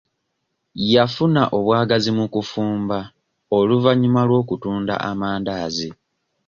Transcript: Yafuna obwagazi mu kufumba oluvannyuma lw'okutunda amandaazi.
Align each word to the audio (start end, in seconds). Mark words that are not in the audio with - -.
Yafuna 0.93 1.41
obwagazi 1.57 2.09
mu 2.17 2.25
kufumba 2.33 2.97
oluvannyuma 3.57 4.21
lw'okutunda 4.29 4.93
amandaazi. 5.09 5.89